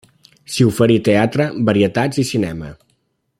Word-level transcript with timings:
S'hi 0.53 0.65
oferí 0.69 0.95
teatre, 1.09 1.47
varietats 1.69 2.23
i 2.25 2.29
cinema. 2.31 2.73